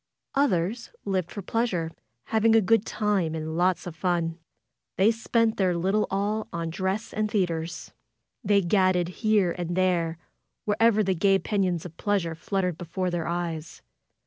[0.33, 1.91] Others lived for pleasure,
[2.23, 4.39] having a good time and lots of fun.
[4.97, 7.93] They spent their FAITH 223 little all on dress and theaters.
[8.43, 10.17] They gadded here and there,
[10.65, 13.83] wherever the gay pennons of pleasure flut tered before their eyes.